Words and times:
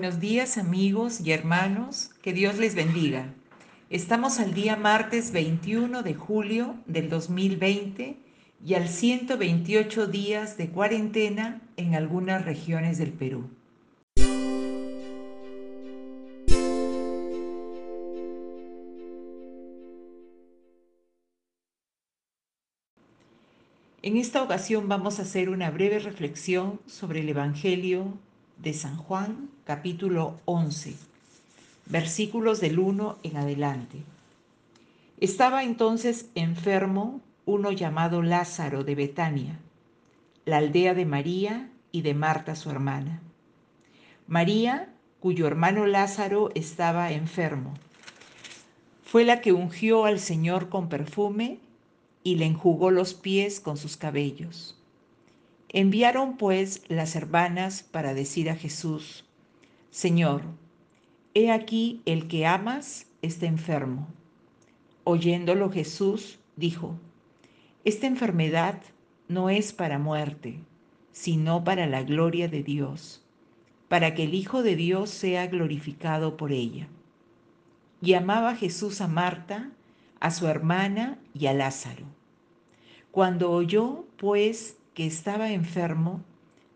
Buenos 0.00 0.18
días 0.18 0.56
amigos 0.56 1.20
y 1.20 1.32
hermanos, 1.32 2.08
que 2.22 2.32
Dios 2.32 2.56
les 2.56 2.74
bendiga. 2.74 3.34
Estamos 3.90 4.40
al 4.40 4.54
día 4.54 4.74
martes 4.74 5.30
21 5.30 6.02
de 6.02 6.14
julio 6.14 6.76
del 6.86 7.10
2020 7.10 8.16
y 8.64 8.74
al 8.74 8.88
128 8.88 10.06
días 10.06 10.56
de 10.56 10.70
cuarentena 10.70 11.60
en 11.76 11.94
algunas 11.94 12.46
regiones 12.46 12.96
del 12.96 13.12
Perú. 13.12 13.50
En 24.00 24.16
esta 24.16 24.42
ocasión 24.42 24.88
vamos 24.88 25.18
a 25.18 25.22
hacer 25.24 25.50
una 25.50 25.70
breve 25.70 25.98
reflexión 25.98 26.80
sobre 26.86 27.20
el 27.20 27.28
Evangelio 27.28 28.18
de 28.62 28.74
San 28.74 28.96
Juan, 28.96 29.48
capítulo 29.64 30.38
11, 30.44 30.94
versículos 31.86 32.60
del 32.60 32.78
1 32.78 33.18
en 33.22 33.36
adelante. 33.38 34.02
Estaba 35.18 35.64
entonces 35.64 36.26
enfermo 36.34 37.20
uno 37.46 37.72
llamado 37.72 38.22
Lázaro 38.22 38.84
de 38.84 38.94
Betania, 38.94 39.58
la 40.44 40.58
aldea 40.58 40.94
de 40.94 41.06
María 41.06 41.70
y 41.90 42.02
de 42.02 42.12
Marta 42.14 42.54
su 42.54 42.70
hermana. 42.70 43.20
María, 44.26 44.92
cuyo 45.20 45.46
hermano 45.46 45.86
Lázaro 45.86 46.50
estaba 46.54 47.12
enfermo, 47.12 47.74
fue 49.04 49.24
la 49.24 49.40
que 49.40 49.52
ungió 49.52 50.04
al 50.04 50.20
Señor 50.20 50.68
con 50.68 50.88
perfume 50.88 51.58
y 52.22 52.36
le 52.36 52.44
enjugó 52.44 52.90
los 52.90 53.14
pies 53.14 53.58
con 53.58 53.78
sus 53.78 53.96
cabellos. 53.96 54.79
Enviaron 55.72 56.36
pues 56.36 56.82
las 56.88 57.14
hermanas 57.14 57.84
para 57.84 58.12
decir 58.12 58.50
a 58.50 58.56
Jesús, 58.56 59.24
Señor, 59.90 60.42
he 61.32 61.52
aquí 61.52 62.02
el 62.06 62.26
que 62.26 62.44
amas 62.44 63.06
está 63.22 63.46
enfermo. 63.46 64.08
Oyéndolo 65.04 65.70
Jesús 65.70 66.40
dijo, 66.56 66.98
Esta 67.84 68.08
enfermedad 68.08 68.82
no 69.28 69.48
es 69.48 69.72
para 69.72 70.00
muerte, 70.00 70.58
sino 71.12 71.62
para 71.62 71.86
la 71.86 72.02
gloria 72.02 72.48
de 72.48 72.64
Dios, 72.64 73.22
para 73.86 74.12
que 74.14 74.24
el 74.24 74.34
Hijo 74.34 74.64
de 74.64 74.74
Dios 74.74 75.08
sea 75.08 75.46
glorificado 75.46 76.36
por 76.36 76.50
ella. 76.50 76.88
Y 78.02 78.14
amaba 78.14 78.56
Jesús 78.56 79.00
a 79.00 79.06
Marta, 79.06 79.70
a 80.18 80.32
su 80.32 80.48
hermana 80.48 81.18
y 81.32 81.46
a 81.46 81.52
Lázaro. 81.52 82.06
Cuando 83.12 83.52
oyó, 83.52 84.04
pues, 84.16 84.76
que 84.94 85.06
estaba 85.06 85.52
enfermo, 85.52 86.22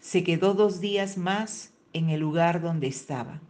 se 0.00 0.22
quedó 0.24 0.54
dos 0.54 0.80
días 0.80 1.16
más 1.18 1.72
en 1.92 2.10
el 2.10 2.20
lugar 2.20 2.60
donde 2.60 2.86
estaba. 2.86 3.40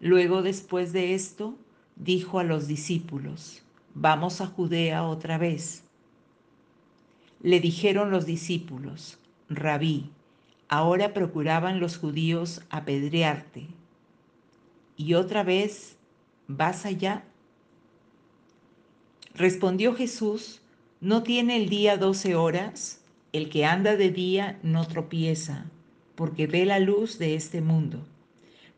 Luego, 0.00 0.42
después 0.42 0.92
de 0.92 1.14
esto, 1.14 1.56
dijo 1.96 2.38
a 2.38 2.44
los 2.44 2.66
discípulos, 2.66 3.62
vamos 3.94 4.40
a 4.40 4.46
Judea 4.46 5.04
otra 5.04 5.38
vez. 5.38 5.84
Le 7.40 7.60
dijeron 7.60 8.10
los 8.10 8.26
discípulos, 8.26 9.18
rabí, 9.48 10.10
ahora 10.68 11.12
procuraban 11.12 11.80
los 11.80 11.98
judíos 11.98 12.62
apedrearte. 12.70 13.66
¿Y 14.96 15.14
otra 15.14 15.42
vez 15.42 15.96
vas 16.48 16.86
allá? 16.86 17.24
Respondió 19.34 19.94
Jesús, 19.94 20.61
¿No 21.02 21.24
tiene 21.24 21.56
el 21.56 21.68
día 21.68 21.96
doce 21.96 22.36
horas? 22.36 23.00
El 23.32 23.48
que 23.48 23.64
anda 23.64 23.96
de 23.96 24.10
día 24.10 24.60
no 24.62 24.86
tropieza, 24.86 25.66
porque 26.14 26.46
ve 26.46 26.64
la 26.64 26.78
luz 26.78 27.18
de 27.18 27.34
este 27.34 27.60
mundo. 27.60 28.06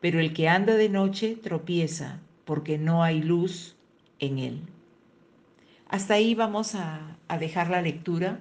Pero 0.00 0.20
el 0.20 0.32
que 0.32 0.48
anda 0.48 0.74
de 0.74 0.88
noche 0.88 1.36
tropieza, 1.36 2.22
porque 2.46 2.78
no 2.78 3.02
hay 3.02 3.20
luz 3.20 3.76
en 4.20 4.38
él. 4.38 4.60
Hasta 5.86 6.14
ahí 6.14 6.34
vamos 6.34 6.74
a, 6.74 7.18
dejar 7.38 7.68
la 7.68 7.82
lectura. 7.82 8.40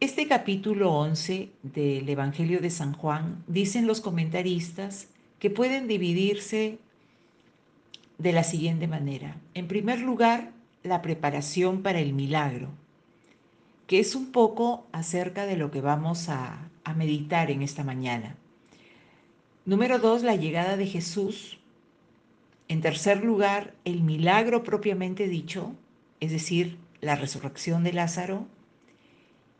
Este 0.00 0.26
capítulo 0.26 0.92
11 0.94 1.50
del 1.62 2.08
Evangelio 2.08 2.58
de 2.58 2.70
San 2.70 2.94
Juan, 2.94 3.44
dicen 3.46 3.86
los 3.86 4.00
comentaristas, 4.00 5.06
que 5.38 5.50
pueden 5.50 5.86
dividirse 5.86 6.80
de 8.18 8.32
la 8.32 8.42
siguiente 8.42 8.88
manera. 8.88 9.36
En 9.54 9.68
primer 9.68 10.00
lugar, 10.00 10.57
la 10.82 11.02
preparación 11.02 11.82
para 11.82 12.00
el 12.00 12.12
milagro, 12.12 12.68
que 13.86 13.98
es 13.98 14.14
un 14.14 14.32
poco 14.32 14.86
acerca 14.92 15.46
de 15.46 15.56
lo 15.56 15.70
que 15.70 15.80
vamos 15.80 16.28
a, 16.28 16.64
meditar 16.96 17.50
en 17.50 17.60
esta 17.60 17.84
mañana. 17.84 18.34
Número 19.66 19.98
dos, 19.98 20.22
la 20.22 20.36
llegada 20.36 20.78
de 20.78 20.86
Jesús. 20.86 21.58
En 22.66 22.80
tercer 22.80 23.22
lugar, 23.22 23.74
el 23.84 24.00
milagro 24.00 24.64
propiamente 24.64 25.28
dicho, 25.28 25.74
es 26.18 26.30
decir, 26.30 26.78
la 27.02 27.14
resurrección 27.14 27.84
de 27.84 27.92
Lázaro. 27.92 28.46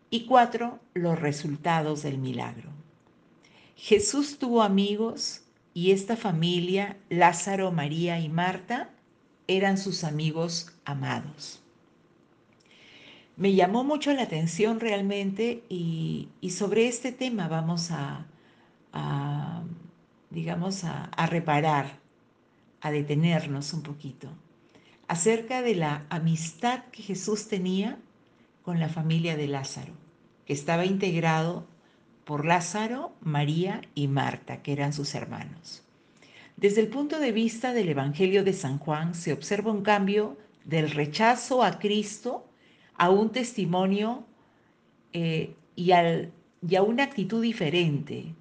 Y 0.08 0.24
cuatro, 0.24 0.80
los 0.94 1.20
resultados 1.20 2.02
del 2.02 2.16
milagro. 2.16 2.70
Jesús 3.76 4.38
tuvo 4.38 4.62
amigos 4.62 5.42
y 5.74 5.92
esta 5.92 6.16
familia, 6.16 6.96
Lázaro, 7.10 7.70
María 7.72 8.18
y 8.20 8.30
Marta, 8.30 8.90
eran 9.48 9.78
sus 9.78 10.04
amigos 10.04 10.72
amados. 10.84 11.60
Me 13.36 13.54
llamó 13.54 13.82
mucho 13.82 14.12
la 14.12 14.22
atención 14.22 14.78
realmente 14.78 15.64
y, 15.68 16.28
sobre 16.50 16.86
este 16.86 17.12
tema 17.12 17.48
vamos 17.48 17.90
a, 17.90 18.26
digamos, 20.30 20.84
a, 20.84 21.26
reparar, 21.26 21.98
a 22.80 22.90
detenernos 22.90 23.72
un 23.72 23.82
poquito, 23.82 24.28
acerca 25.06 25.62
de 25.62 25.76
la 25.76 26.04
amistad 26.10 26.84
que 26.92 27.02
Jesús 27.02 27.48
tenía 27.48 27.98
con 28.62 28.80
la 28.80 28.88
familia 28.88 29.36
de 29.36 29.48
Lázaro, 29.48 29.94
que 30.44 30.52
estaba 30.52 30.84
integrado 30.84 31.66
por 32.24 32.44
Lázaro, 32.44 33.12
María 33.20 33.80
y 33.94 34.08
Marta, 34.08 34.62
que 34.62 34.72
eran 34.72 34.92
sus 34.92 35.14
hermanos. 35.14 35.87
Desde 36.60 36.80
el 36.80 36.88
punto 36.88 37.20
de 37.20 37.30
vista 37.30 37.72
del 37.72 37.88
Evangelio 37.88 38.42
de 38.42 38.52
San 38.52 38.78
Juan 38.78 39.14
se 39.14 39.32
observa 39.32 39.70
un 39.70 39.82
cambio 39.82 40.36
del 40.64 40.90
rechazo 40.90 41.62
a 41.62 41.78
Cristo 41.78 42.48
a 42.96 43.10
un 43.10 43.30
testimonio 43.30 44.26
eh, 45.12 45.54
y, 45.76 45.92
a 45.92 46.82
una 46.82 47.04
actitud 47.04 47.42
diferente, 47.42 48.34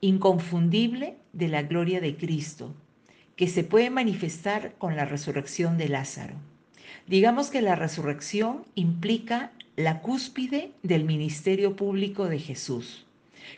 inconfundible 0.00 1.16
de 1.34 1.48
la 1.48 1.62
gloria 1.62 2.00
de 2.00 2.16
Cristo, 2.16 2.74
que 3.36 3.46
se 3.46 3.62
puede 3.62 3.90
manifestar 3.90 4.74
con 4.78 4.96
la 4.96 5.04
resurrección 5.04 5.76
de 5.76 5.90
Lázaro. 5.90 6.34
Digamos 7.06 7.50
que 7.50 7.60
la 7.60 7.74
resurrección 7.74 8.64
implica 8.74 9.52
la 9.76 10.00
cúspide 10.00 10.72
del 10.82 11.04
ministerio 11.04 11.76
público 11.76 12.26
de 12.26 12.38
Jesús. 12.38 13.03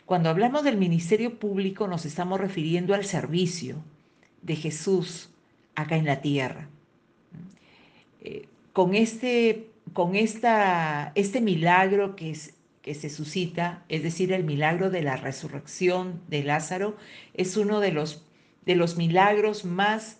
Cuando 0.05 0.29
hablamos 0.29 0.63
del 0.63 0.77
ministerio 0.77 1.39
público 1.39 1.87
nos 1.87 2.05
estamos 2.05 2.39
refiriendo 2.39 2.93
al 2.93 3.05
servicio 3.05 3.83
de 4.41 4.55
Jesús 4.55 5.29
acá 5.75 5.95
en 5.95 6.05
la 6.05 6.21
tierra. 6.21 6.67
Eh, 8.21 8.47
con 8.73 8.95
este, 8.95 9.69
con 9.93 10.15
esta, 10.15 11.11
este 11.15 11.41
milagro 11.41 12.15
que, 12.15 12.31
es, 12.31 12.53
que 12.81 12.93
se 12.95 13.09
suscita, 13.09 13.83
es 13.89 14.03
decir, 14.03 14.31
el 14.33 14.43
milagro 14.43 14.89
de 14.89 15.01
la 15.01 15.17
resurrección 15.17 16.21
de 16.27 16.43
Lázaro, 16.43 16.95
es 17.33 17.57
uno 17.57 17.79
de 17.79 17.91
los, 17.91 18.23
de 18.65 18.75
los 18.75 18.97
milagros 18.97 19.65
más 19.65 20.19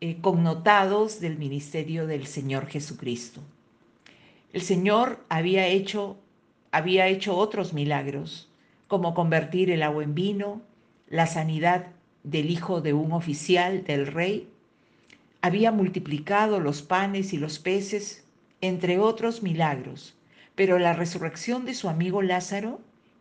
eh, 0.00 0.18
connotados 0.20 1.20
del 1.20 1.38
ministerio 1.38 2.06
del 2.06 2.26
Señor 2.26 2.66
Jesucristo. 2.66 3.40
El 4.52 4.62
Señor 4.62 5.24
había 5.28 5.66
hecho, 5.66 6.16
había 6.70 7.08
hecho 7.08 7.36
otros 7.36 7.72
milagros, 7.72 8.48
como 8.88 9.14
convertir 9.14 9.70
el 9.70 9.82
agua 9.82 10.04
en 10.04 10.14
vino, 10.14 10.62
la 11.08 11.26
sanidad 11.26 11.86
del 12.22 12.50
hijo 12.50 12.80
de 12.80 12.92
un 12.92 13.12
oficial 13.12 13.84
del 13.84 14.06
rey, 14.06 14.48
había 15.40 15.70
multiplicado 15.70 16.60
los 16.60 16.82
panes 16.82 17.32
y 17.32 17.38
los 17.38 17.58
peces, 17.58 18.24
entre 18.60 18.98
otros 18.98 19.42
milagros, 19.42 20.16
pero 20.54 20.78
la 20.78 20.92
resurrección 20.92 21.64
de 21.64 21.74
su 21.74 21.88
amigo 21.88 22.22
Lázaro 22.22 22.80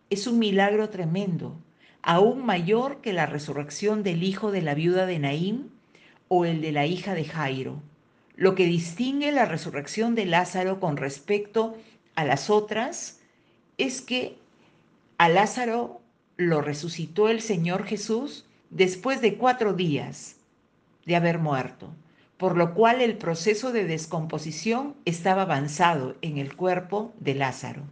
es 0.09 0.27
un 0.27 0.39
milagro 0.39 0.89
tremendo, 0.89 1.55
aún 2.01 2.45
mayor 2.45 3.01
que 3.01 3.13
la 3.13 3.25
resurrección 3.25 4.03
del 4.03 4.23
hijo 4.23 4.51
de 4.51 4.61
la 4.61 4.73
viuda 4.73 5.05
de 5.05 5.19
Naín 5.19 5.71
o 6.27 6.45
el 6.45 6.61
de 6.61 6.71
la 6.71 6.85
hija 6.85 7.13
de 7.13 7.25
Jairo. 7.25 7.81
Lo 8.35 8.55
que 8.55 8.65
distingue 8.65 9.31
la 9.31 9.45
resurrección 9.45 10.15
de 10.15 10.25
Lázaro 10.25 10.79
con 10.79 10.97
respecto 10.97 11.75
a 12.15 12.25
las 12.25 12.49
otras 12.49 13.19
es 13.77 14.01
que 14.01 14.37
a 15.17 15.29
Lázaro 15.29 16.01
lo 16.37 16.61
resucitó 16.61 17.29
el 17.29 17.41
Señor 17.41 17.85
Jesús 17.85 18.45
después 18.69 19.21
de 19.21 19.35
cuatro 19.35 19.73
días 19.73 20.37
de 21.05 21.15
haber 21.15 21.39
muerto, 21.39 21.89
por 22.37 22.57
lo 22.57 22.73
cual 22.73 23.01
el 23.01 23.17
proceso 23.17 23.71
de 23.71 23.85
descomposición 23.85 24.95
estaba 25.05 25.43
avanzado 25.43 26.15
en 26.21 26.37
el 26.37 26.55
cuerpo 26.55 27.13
de 27.19 27.35
Lázaro. 27.35 27.83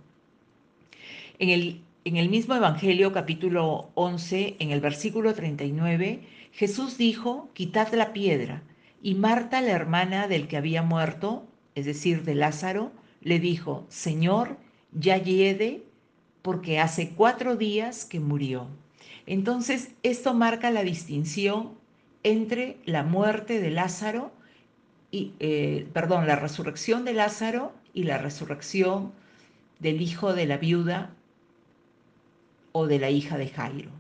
En 1.40 1.50
el, 1.50 2.30
mismo 2.30 2.56
Evangelio 2.56 3.14
capítulo 3.14 3.90
11, 3.96 4.58
en 4.60 4.72
el 4.72 4.82
versículo 4.82 5.34
39, 5.34 6.22
Jesús 6.52 6.98
dijo, 6.98 7.50
quitad 7.54 7.94
la 7.94 8.14
piedra. 8.14 8.62
Y 9.02 9.16
Marta, 9.16 9.62
la 9.62 9.72
hermana 9.72 10.28
del 10.28 10.48
que 10.48 10.58
había 10.58 10.84
muerto, 10.84 11.46
es 11.76 11.86
decir, 11.86 12.24
de 12.24 12.36
Lázaro, 12.36 12.92
le 13.22 13.40
dijo, 13.40 13.86
Señor, 13.90 14.58
ya 14.92 15.18
hiede, 15.18 15.84
porque 16.44 16.80
hace 16.80 17.10
cuatro 17.16 17.56
días 17.56 18.06
que 18.06 18.20
murió. 18.20 18.68
Entonces, 19.26 19.90
esto 20.04 20.36
marca 20.36 20.70
la 20.70 20.84
distinción 20.84 21.72
entre 22.22 22.78
la 22.86 23.04
muerte 23.04 23.60
de 23.60 23.72
Lázaro 23.72 24.32
y, 25.10 25.34
eh, 25.40 25.88
perdón, 25.94 26.28
la 26.28 26.36
resurrección 26.36 27.06
de 27.06 27.14
Lázaro 27.14 27.74
y 27.94 28.04
la 28.04 28.18
resurrección 28.18 29.14
del 29.80 30.02
hijo 30.02 30.34
de 30.34 30.46
la 30.46 30.58
viuda 30.58 31.16
o 32.72 32.88
de 32.88 33.00
la 33.00 33.10
hija 33.10 33.38
de 33.38 33.48
Jairo. 33.48 33.92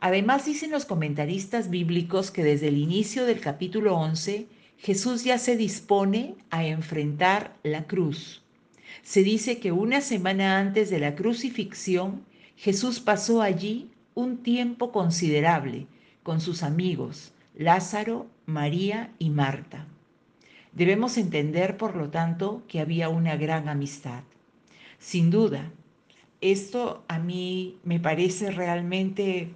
Además, 0.00 0.44
dicen 0.44 0.70
los 0.70 0.84
comentaristas 0.84 1.70
bíblicos 1.70 2.30
que 2.30 2.42
desde 2.42 2.68
el 2.68 2.78
inicio 2.78 3.24
del 3.26 3.40
capítulo 3.40 3.96
11, 3.96 4.48
Jesús 4.78 5.24
ya 5.24 5.38
se 5.38 5.56
dispone 5.56 6.34
a 6.50 6.66
enfrentar 6.66 7.56
la 7.62 7.86
cruz. 7.86 8.43
Se 9.02 9.22
dice 9.22 9.58
que 9.58 9.72
una 9.72 10.00
semana 10.00 10.58
antes 10.58 10.90
de 10.90 10.98
la 10.98 11.14
crucifixión, 11.14 12.24
Jesús 12.56 13.00
pasó 13.00 13.42
allí 13.42 13.90
un 14.14 14.38
tiempo 14.38 14.92
considerable 14.92 15.86
con 16.22 16.40
sus 16.40 16.62
amigos, 16.62 17.32
Lázaro, 17.54 18.26
María 18.46 19.12
y 19.18 19.30
Marta. 19.30 19.86
Debemos 20.72 21.18
entender, 21.18 21.76
por 21.76 21.94
lo 21.96 22.10
tanto, 22.10 22.62
que 22.68 22.80
había 22.80 23.08
una 23.08 23.36
gran 23.36 23.68
amistad. 23.68 24.22
Sin 24.98 25.30
duda, 25.30 25.70
esto 26.40 27.04
a 27.08 27.18
mí 27.18 27.78
me 27.84 28.00
parece 28.00 28.50
realmente 28.50 29.50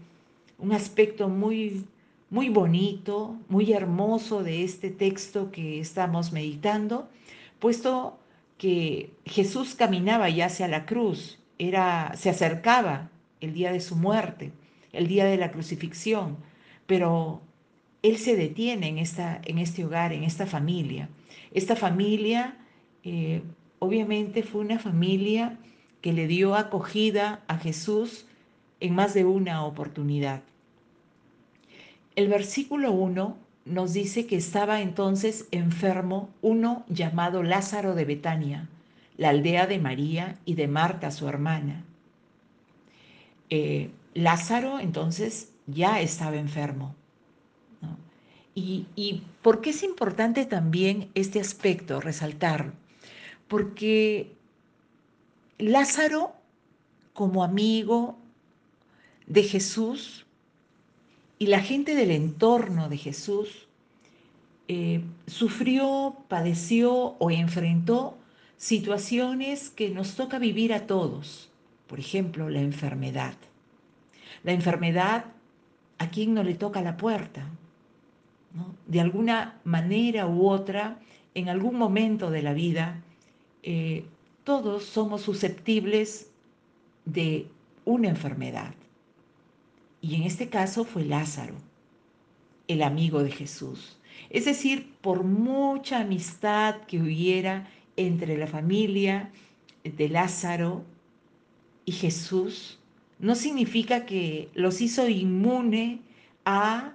un 0.59 0.73
aspecto 0.73 1.29
muy, 1.29 1.87
muy 2.31 2.49
bonito, 2.49 3.37
muy 3.49 3.73
hermoso 3.73 4.43
de 4.43 4.63
este 4.63 4.91
texto 4.91 5.51
que 5.51 5.81
estamos 5.81 6.33
meditando, 6.33 7.09
puesto 7.59 8.19
que 8.59 9.15
Jesús 9.25 9.75
caminaba 9.75 10.29
ya 10.29 10.47
hacia 10.47 10.69
la 10.69 10.85
cruz, 10.85 11.39
era, 11.59 12.13
se 12.17 12.31
acercaba 12.31 13.11
el 13.41 13.55
día 13.55 13.73
de 13.73 13.81
su 13.81 13.97
muerte, 13.97 14.53
el 14.93 15.07
día 15.07 15.25
de 15.25 15.37
la 15.37 15.51
crucifixión, 15.53 16.37
pero 16.87 17.41
Él 18.03 18.19
se 18.19 18.37
detiene 18.37 18.89
en, 18.89 18.99
esta, 18.99 19.41
en 19.45 19.59
este 19.59 19.85
hogar, 19.85 20.13
en 20.13 20.25
esta 20.25 20.47
familia. 20.47 21.09
Esta 21.53 21.77
familia 21.77 22.57
eh, 23.05 23.43
obviamente 23.79 24.43
fue 24.43 24.61
una 24.61 24.79
familia 24.79 25.59
que 26.01 26.13
le 26.13 26.27
dio 26.27 26.55
acogida 26.57 27.43
a 27.49 27.59
Jesús 27.59 28.27
en 28.81 28.95
más 28.95 29.15
de 29.15 29.25
una 29.25 29.65
oportunidad. 29.65 30.43
El 32.17 32.29
versículo 32.29 32.93
1 32.93 33.37
nos 33.69 33.93
dice 33.93 34.27
que 34.27 34.37
estaba 34.37 34.81
entonces 34.81 35.47
enfermo 35.51 36.31
uno 36.43 36.85
llamado 36.89 37.43
Lázaro 37.43 37.95
de 37.95 38.05
Betania, 38.05 38.69
la 39.17 39.31
aldea 39.31 39.67
de 39.67 39.79
María 39.79 40.39
y 40.45 40.55
de 40.55 40.69
Marta, 40.69 41.11
su 41.11 41.29
hermana. 41.29 41.85
Eh, 43.51 43.91
Lázaro 44.15 44.81
entonces 44.81 45.53
ya 45.67 46.01
estaba 46.01 46.37
enfermo. 46.37 46.95
Y, 48.55 48.87
y, 48.97 49.23
por 49.43 49.61
qué 49.61 49.71
es 49.71 49.85
importante 49.85 50.45
también 50.45 51.11
este 51.15 51.39
aspecto, 51.39 52.01
resaltarlo? 52.01 52.73
Porque 53.47 54.35
Lázaro, 55.59 56.33
como 57.13 57.45
amigo 57.45 58.19
de 59.29 59.45
Jesús, 59.45 60.27
y 61.39 61.47
la 61.47 61.61
gente 61.61 61.95
del 61.95 62.11
entorno 62.11 62.89
de 62.89 62.97
Jesús 62.97 63.69
eh, 64.67 65.03
sufrió, 65.27 66.17
padeció 66.29 67.17
o 67.19 67.31
enfrentó 67.31 68.19
situaciones 68.57 69.71
que 69.71 69.91
nos 69.91 70.15
toca 70.15 70.39
vivir 70.39 70.75
a 70.75 70.87
todos. 70.87 71.51
Por 71.87 72.01
ejemplo, 72.01 72.51
la 72.51 72.61
enfermedad. 72.61 73.35
La 74.43 74.53
enfermedad, 74.53 75.27
¿a 75.99 76.11
quién 76.11 76.35
no 76.35 76.43
le 76.43 76.55
toca 76.55 76.83
la 76.83 76.97
puerta? 76.97 77.49
De 78.87 79.01
alguna 79.01 79.61
manera 79.65 80.27
u 80.27 80.49
otra, 80.49 80.99
en 81.35 81.49
algún 81.49 81.77
momento 81.77 82.31
de 82.31 82.43
la 82.43 82.53
vida, 82.53 83.01
eh, 83.63 84.05
todos 84.45 84.85
somos 84.85 85.23
susceptibles 85.23 86.31
de 87.05 87.47
una 87.85 88.09
enfermedad. 88.09 88.75
Y 90.01 90.15
en 90.15 90.23
este 90.23 90.49
caso 90.49 90.85
fue 90.85 91.05
Lázaro, 91.05 91.55
el 92.69 92.83
amigo 92.83 93.23
de 93.23 93.33
Jesús. 93.33 93.99
Es 94.31 94.45
decir, 94.45 94.95
por 95.01 95.25
mucha 95.25 96.01
amistad 96.01 96.83
que 96.87 97.01
hubiera 97.01 97.69
entre 97.97 98.37
la 98.37 98.47
familia 98.47 99.33
de 99.83 100.09
Lázaro 100.09 100.85
y 101.85 101.93
Jesús, 101.93 102.79
no 103.19 103.35
significa 103.35 104.07
que 104.07 104.51
los 104.55 104.81
hizo 104.81 105.09
inmune 105.09 106.01
a 106.45 106.93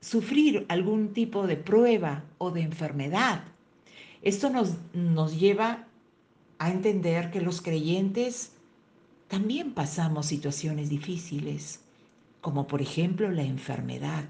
sufrir 0.00 0.66
algún 0.68 1.12
tipo 1.12 1.46
de 1.46 1.56
prueba 1.56 2.24
o 2.38 2.50
de 2.50 2.62
enfermedad. 2.62 3.44
Esto 4.22 4.50
nos, 4.50 4.74
nos 4.92 5.38
lleva 5.38 5.86
a 6.58 6.70
entender 6.70 7.30
que 7.30 7.40
los 7.40 7.60
creyentes 7.60 8.52
también 9.28 9.72
pasamos 9.72 10.26
situaciones 10.26 10.88
difíciles 10.88 11.83
como 12.44 12.66
por 12.66 12.82
ejemplo 12.82 13.30
la 13.30 13.42
enfermedad. 13.42 14.24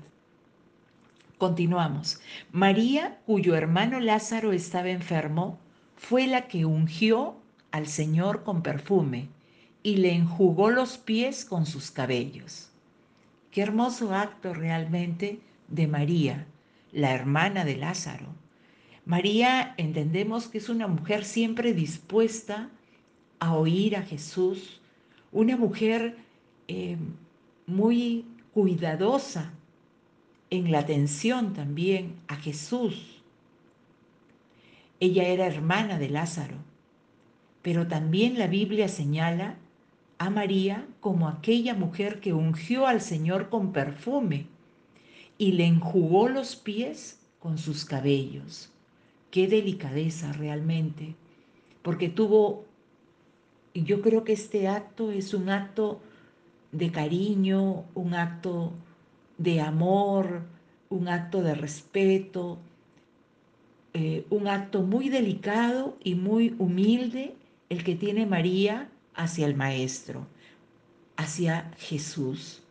Continuamos. 1.36 2.20
María, 2.52 3.18
cuyo 3.26 3.56
hermano 3.56 3.98
Lázaro 3.98 4.52
estaba 4.52 4.90
enfermo, 4.90 5.58
fue 5.96 6.28
la 6.28 6.46
que 6.46 6.64
ungió 6.64 7.34
al 7.72 7.88
Señor 7.88 8.44
con 8.44 8.62
perfume 8.62 9.30
y 9.82 9.96
le 9.96 10.12
enjugó 10.12 10.70
los 10.70 10.96
pies 10.96 11.44
con 11.44 11.66
sus 11.66 11.90
cabellos. 11.90 12.70
Qué 13.50 13.62
hermoso 13.62 14.14
acto 14.14 14.54
realmente 14.54 15.40
de 15.66 15.88
María, 15.88 16.46
la 16.92 17.12
hermana 17.12 17.64
de 17.64 17.74
Lázaro. 17.74 18.28
María 19.04 19.74
entendemos 19.76 20.46
que 20.46 20.58
es 20.58 20.68
una 20.68 20.86
mujer 20.86 21.24
siempre 21.24 21.74
dispuesta 21.74 22.70
a 23.40 23.56
oír 23.56 23.96
a 23.96 24.02
Jesús, 24.02 24.80
una 25.32 25.56
mujer 25.56 26.16
eh, 26.68 26.96
muy 27.66 28.26
cuidadosa 28.52 29.52
en 30.50 30.70
la 30.70 30.80
atención 30.80 31.52
también 31.52 32.16
a 32.28 32.36
Jesús. 32.36 33.22
Ella 35.00 35.28
era 35.28 35.46
hermana 35.46 35.98
de 35.98 36.08
Lázaro, 36.08 36.56
pero 37.62 37.88
también 37.88 38.38
la 38.38 38.46
Biblia 38.46 38.88
señala 38.88 39.56
a 40.18 40.30
María 40.30 40.86
como 41.00 41.28
aquella 41.28 41.74
mujer 41.74 42.20
que 42.20 42.32
ungió 42.32 42.86
al 42.86 43.00
Señor 43.00 43.48
con 43.48 43.72
perfume 43.72 44.46
y 45.38 45.52
le 45.52 45.66
enjugó 45.66 46.28
los 46.28 46.56
pies 46.56 47.20
con 47.40 47.58
sus 47.58 47.84
cabellos. 47.84 48.70
Qué 49.30 49.48
delicadeza 49.48 50.32
realmente, 50.32 51.16
porque 51.82 52.08
tuvo, 52.08 52.64
yo 53.74 54.00
creo 54.00 54.22
que 54.22 54.32
este 54.32 54.68
acto 54.68 55.10
es 55.10 55.34
un 55.34 55.50
acto 55.50 56.00
de 56.74 56.90
cariño, 56.90 57.84
un 57.94 58.14
acto 58.14 58.72
de 59.38 59.60
amor, 59.60 60.42
un 60.90 61.08
acto 61.08 61.42
de 61.42 61.54
respeto, 61.54 62.58
eh, 63.94 64.26
un 64.30 64.48
acto 64.48 64.82
muy 64.82 65.08
delicado 65.08 65.96
y 66.02 66.14
muy 66.14 66.54
humilde 66.58 67.34
el 67.68 67.84
que 67.84 67.94
tiene 67.94 68.26
María 68.26 68.88
hacia 69.14 69.46
el 69.46 69.54
Maestro, 69.54 70.26
hacia 71.16 71.70
Jesús. 71.78 72.62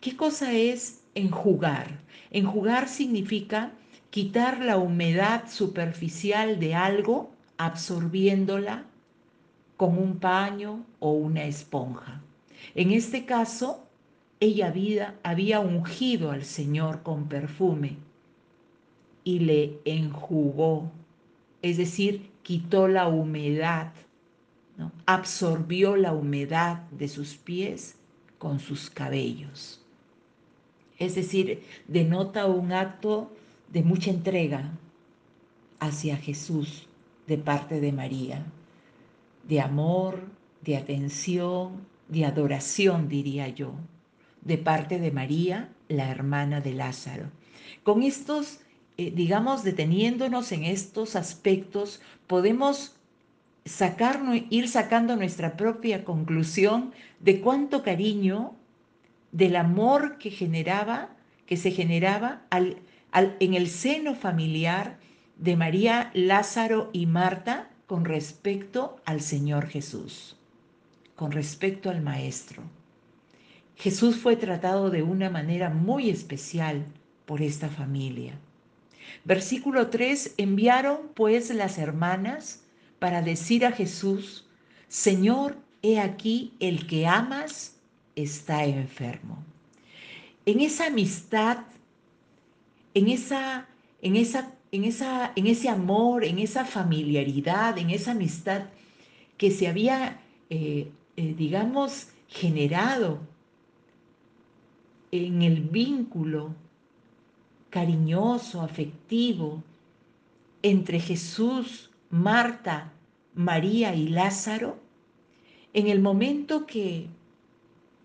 ¿Qué 0.00 0.16
cosa 0.16 0.52
es 0.52 1.02
enjugar? 1.14 2.00
Enjugar 2.30 2.88
significa 2.88 3.72
quitar 4.10 4.62
la 4.62 4.76
humedad 4.76 5.48
superficial 5.48 6.60
de 6.60 6.74
algo 6.74 7.30
absorbiéndola 7.56 8.84
con 9.76 9.98
un 9.98 10.18
paño 10.18 10.84
o 11.00 11.12
una 11.12 11.44
esponja. 11.44 12.21
En 12.74 12.90
este 12.90 13.24
caso, 13.24 13.86
ella 14.40 14.68
había, 14.68 15.18
había 15.22 15.60
ungido 15.60 16.30
al 16.30 16.44
Señor 16.44 17.02
con 17.02 17.28
perfume 17.28 17.96
y 19.24 19.40
le 19.40 19.78
enjugó, 19.84 20.90
es 21.62 21.76
decir, 21.76 22.30
quitó 22.42 22.88
la 22.88 23.08
humedad, 23.08 23.92
absorbió 25.06 25.96
la 25.96 26.12
humedad 26.12 26.82
de 26.90 27.08
sus 27.08 27.36
pies 27.36 27.96
con 28.38 28.58
sus 28.58 28.90
cabellos. 28.90 29.80
Es 30.98 31.14
decir, 31.14 31.62
denota 31.86 32.46
un 32.46 32.72
acto 32.72 33.30
de 33.72 33.82
mucha 33.82 34.10
entrega 34.10 34.72
hacia 35.78 36.16
Jesús 36.16 36.88
de 37.26 37.38
parte 37.38 37.80
de 37.80 37.92
María, 37.92 38.44
de 39.48 39.60
amor, 39.60 40.20
de 40.62 40.76
atención, 40.76 41.86
de 42.08 42.24
adoración, 42.24 43.08
diría 43.08 43.48
yo, 43.48 43.74
de 44.42 44.58
parte 44.58 44.98
de 44.98 45.10
María, 45.10 45.70
la 45.88 46.10
hermana 46.10 46.60
de 46.60 46.72
Lázaro. 46.72 47.30
Con 47.82 48.02
estos, 48.02 48.60
eh, 48.96 49.12
digamos, 49.14 49.62
deteniéndonos 49.62 50.52
en 50.52 50.64
estos 50.64 51.16
aspectos, 51.16 52.00
podemos 52.26 52.96
sacar, 53.64 54.20
ir 54.50 54.68
sacando 54.68 55.16
nuestra 55.16 55.56
propia 55.56 56.04
conclusión 56.04 56.92
de 57.20 57.40
cuánto 57.40 57.82
cariño, 57.82 58.54
del 59.30 59.56
amor 59.56 60.18
que 60.18 60.30
generaba, 60.30 61.08
que 61.46 61.56
se 61.56 61.70
generaba 61.70 62.42
en 62.50 63.54
el 63.54 63.68
seno 63.68 64.14
familiar 64.14 64.98
de 65.36 65.56
María, 65.56 66.10
Lázaro 66.14 66.90
y 66.92 67.06
Marta 67.06 67.70
con 67.86 68.04
respecto 68.04 69.00
al 69.04 69.20
Señor 69.20 69.66
Jesús, 69.66 70.36
con 71.22 71.30
respecto 71.30 71.88
al 71.88 72.02
Maestro. 72.02 72.64
Jesús 73.76 74.16
fue 74.16 74.34
tratado 74.34 74.90
de 74.90 75.04
una 75.04 75.30
manera 75.30 75.70
muy 75.70 76.10
especial 76.10 76.84
por 77.26 77.42
esta 77.42 77.68
familia. 77.68 78.36
Versículo 79.22 79.86
3, 79.86 80.34
enviaron 80.38 81.12
pues 81.14 81.54
las 81.54 81.78
hermanas 81.78 82.64
para 82.98 83.22
decir 83.22 83.64
a 83.64 83.70
Jesús, 83.70 84.48
Señor, 84.88 85.58
he 85.82 86.00
aquí 86.00 86.54
el 86.58 86.88
que 86.88 87.06
amas 87.06 87.76
está 88.16 88.64
enfermo. 88.64 89.44
En 90.44 90.58
esa 90.58 90.86
amistad, 90.86 91.58
en 92.94 93.06
esa, 93.06 93.68
en 94.00 94.16
esa, 94.16 94.52
en 94.72 94.82
esa, 94.82 95.32
en 95.36 95.46
ese 95.46 95.68
amor, 95.68 96.24
en 96.24 96.40
esa 96.40 96.64
familiaridad, 96.64 97.78
en 97.78 97.90
esa 97.90 98.10
amistad 98.10 98.62
que 99.36 99.52
se 99.52 99.68
había, 99.68 100.20
eh, 100.50 100.90
eh, 101.16 101.34
digamos, 101.34 102.08
generado 102.28 103.20
en 105.10 105.42
el 105.42 105.60
vínculo 105.60 106.54
cariñoso, 107.68 108.62
afectivo, 108.62 109.62
entre 110.62 111.00
Jesús, 111.00 111.90
Marta, 112.10 112.92
María 113.34 113.94
y 113.94 114.08
Lázaro, 114.08 114.78
en 115.74 115.88
el 115.88 116.00
momento 116.00 116.66
que 116.66 117.08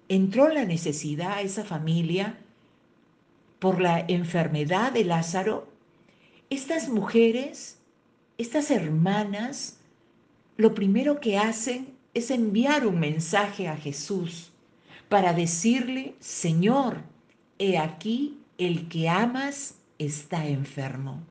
entró 0.10 0.50
la 0.50 0.66
necesidad 0.66 1.34
a 1.34 1.42
esa 1.42 1.64
familia 1.64 2.38
por 3.60 3.82
la 3.82 4.00
enfermedad 4.08 4.92
de 4.92 5.04
Lázaro, 5.04 5.68
estas 6.50 6.90
mujeres, 6.90 7.80
estas 8.38 8.72
hermanas, 8.72 9.80
lo 10.56 10.74
primero 10.74 11.20
que 11.20 11.38
hacen 11.38 11.97
es 12.18 12.32
enviar 12.32 12.88
un 12.88 13.00
mensaje 13.00 13.68
a 13.68 13.78
Jesús 13.78 14.52
para 15.08 15.34
decirle, 15.34 16.16
Señor, 16.20 17.04
he 17.60 17.78
aquí 17.78 18.40
el 18.58 18.88
que 18.90 19.08
amas 19.08 19.76
está 20.00 20.48
enfermo. 20.48 21.22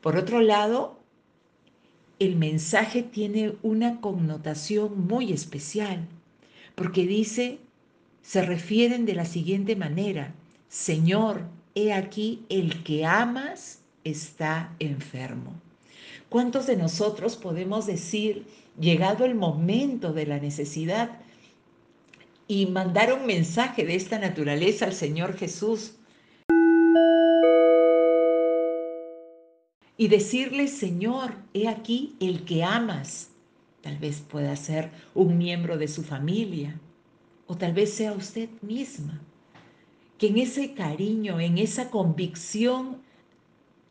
Por 0.00 0.16
otro 0.16 0.40
lado, 0.40 0.98
el 2.20 2.36
mensaje 2.36 3.02
tiene 3.02 3.54
una 3.62 4.00
connotación 4.00 5.06
muy 5.06 5.32
especial, 5.32 6.06
porque 6.74 7.04
dice, 7.06 7.58
se 8.22 8.42
refieren 8.42 9.04
de 9.04 9.14
la 9.14 9.24
siguiente 9.24 9.74
manera, 9.74 10.32
Señor, 10.68 11.42
he 11.74 11.92
aquí 11.92 12.44
el 12.48 12.84
que 12.84 13.04
amas 13.04 13.80
está 14.04 14.74
enfermo. 14.78 15.54
¿Cuántos 16.28 16.66
de 16.66 16.76
nosotros 16.76 17.36
podemos 17.36 17.86
decir, 17.86 18.46
llegado 18.78 19.24
el 19.24 19.34
momento 19.34 20.12
de 20.12 20.26
la 20.26 20.38
necesidad, 20.38 21.20
y 22.48 22.64
mandar 22.64 23.12
un 23.12 23.26
mensaje 23.26 23.84
de 23.84 23.94
esta 23.94 24.18
naturaleza 24.18 24.86
al 24.86 24.94
Señor 24.94 25.36
Jesús. 25.36 25.92
Y 29.98 30.08
decirle, 30.08 30.68
Señor, 30.68 31.34
he 31.52 31.68
aquí 31.68 32.16
el 32.20 32.44
que 32.44 32.64
amas. 32.64 33.28
Tal 33.82 33.98
vez 33.98 34.20
pueda 34.20 34.56
ser 34.56 34.90
un 35.14 35.36
miembro 35.36 35.76
de 35.76 35.88
su 35.88 36.02
familia 36.02 36.80
o 37.46 37.56
tal 37.56 37.74
vez 37.74 37.92
sea 37.92 38.12
usted 38.12 38.48
misma. 38.62 39.20
Que 40.16 40.28
en 40.28 40.38
ese 40.38 40.72
cariño, 40.72 41.38
en 41.40 41.58
esa 41.58 41.90
convicción 41.90 43.02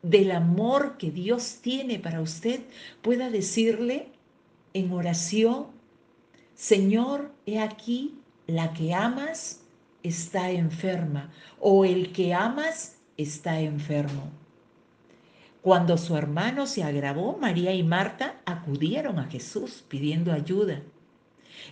del 0.02 0.30
amor 0.30 0.96
que 0.98 1.10
Dios 1.10 1.58
tiene 1.60 1.98
para 1.98 2.20
usted, 2.20 2.60
pueda 3.02 3.30
decirle 3.30 4.08
en 4.74 4.92
oración, 4.92 5.66
Señor, 6.54 7.32
he 7.46 7.60
aquí 7.60 8.18
la 8.46 8.72
que 8.72 8.94
amas 8.94 9.60
está 10.02 10.50
enferma 10.50 11.30
o 11.60 11.84
el 11.84 12.12
que 12.12 12.34
amas 12.34 12.96
está 13.16 13.60
enfermo. 13.60 14.30
Cuando 15.60 15.98
su 15.98 16.16
hermano 16.16 16.66
se 16.66 16.82
agravó, 16.82 17.36
María 17.36 17.74
y 17.74 17.82
Marta 17.82 18.40
acudieron 18.46 19.18
a 19.18 19.24
Jesús 19.24 19.84
pidiendo 19.88 20.32
ayuda. 20.32 20.82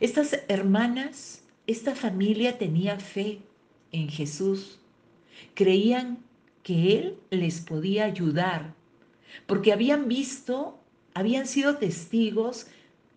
Estas 0.00 0.40
hermanas, 0.48 1.44
esta 1.66 1.94
familia 1.94 2.58
tenía 2.58 2.98
fe 2.98 3.40
en 3.92 4.08
Jesús. 4.08 4.80
Creían 5.54 6.18
que 6.66 6.98
Él 6.98 7.18
les 7.30 7.60
podía 7.60 8.06
ayudar 8.06 8.74
porque 9.46 9.72
habían 9.72 10.08
visto, 10.08 10.80
habían 11.14 11.46
sido 11.46 11.76
testigos 11.76 12.66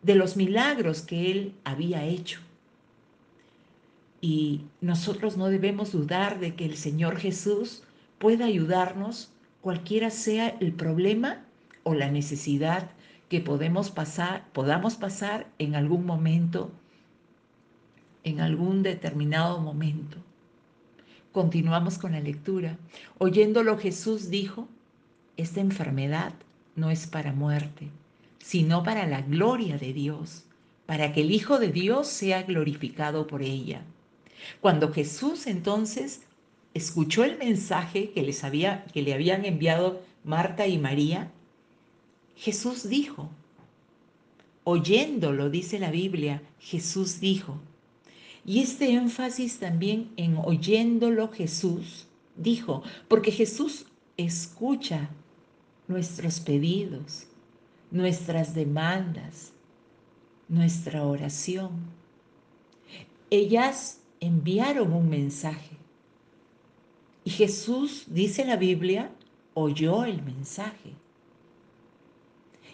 de 0.03 0.13
los 0.13 0.37
milagros 0.37 1.01
que 1.01 1.31
Él 1.31 1.55
había 1.63 2.05
hecho. 2.05 2.41
Y 4.21 4.65
nosotros 4.81 5.35
no 5.35 5.47
debemos 5.47 5.91
dudar 5.91 6.39
de 6.39 6.53
que 6.53 6.65
el 6.65 6.77
Señor 6.77 7.17
Jesús 7.17 7.81
pueda 8.19 8.45
ayudarnos 8.45 9.31
cualquiera 9.61 10.11
sea 10.11 10.49
el 10.59 10.71
problema 10.71 11.43
o 11.81 11.95
la 11.95 12.11
necesidad 12.11 12.91
que 13.29 13.41
podemos 13.41 13.89
pasar, 13.89 14.45
podamos 14.53 14.95
pasar 14.95 15.47
en 15.57 15.73
algún 15.73 16.05
momento, 16.05 16.69
en 18.23 18.41
algún 18.41 18.83
determinado 18.83 19.59
momento. 19.59 20.17
Continuamos 21.31 21.99
con 21.99 22.13
la 22.13 22.19
lectura. 22.19 22.77
Oyéndolo 23.19 23.77
Jesús 23.77 24.31
dijo, 24.31 24.67
esta 25.37 25.61
enfermedad 25.61 26.33
no 26.75 26.89
es 26.89 27.05
para 27.05 27.33
muerte, 27.33 27.89
sino 28.39 28.83
para 28.83 29.05
la 29.05 29.21
gloria 29.21 29.77
de 29.77 29.93
Dios, 29.93 30.45
para 30.87 31.13
que 31.13 31.21
el 31.21 31.31
Hijo 31.31 31.59
de 31.59 31.71
Dios 31.71 32.07
sea 32.07 32.43
glorificado 32.43 33.27
por 33.27 33.43
ella. 33.43 33.83
Cuando 34.59 34.91
Jesús 34.91 35.45
entonces 35.45 36.23
escuchó 36.73 37.23
el 37.23 37.37
mensaje 37.37 38.09
que, 38.09 38.23
les 38.23 38.43
había, 38.43 38.85
que 38.85 39.03
le 39.03 39.13
habían 39.13 39.45
enviado 39.45 40.01
Marta 40.23 40.65
y 40.65 40.79
María, 40.79 41.31
Jesús 42.35 42.89
dijo, 42.89 43.29
oyéndolo, 44.63 45.51
dice 45.51 45.77
la 45.77 45.91
Biblia, 45.91 46.41
Jesús 46.59 47.19
dijo, 47.19 47.59
y 48.49 48.61
este 48.61 48.93
énfasis 48.93 49.59
también 49.59 50.11
en 50.17 50.35
oyéndolo 50.43 51.27
Jesús 51.27 52.07
dijo, 52.35 52.81
porque 53.07 53.31
Jesús 53.31 53.85
escucha 54.17 55.11
nuestros 55.87 56.39
pedidos, 56.39 57.27
nuestras 57.91 58.55
demandas, 58.55 59.53
nuestra 60.47 61.05
oración. 61.05 61.73
Ellas 63.29 64.01
enviaron 64.19 64.93
un 64.93 65.09
mensaje. 65.09 65.77
Y 67.23 67.29
Jesús, 67.29 68.05
dice 68.07 68.45
la 68.45 68.55
Biblia, 68.55 69.11
oyó 69.53 70.05
el 70.05 70.23
mensaje. 70.23 70.95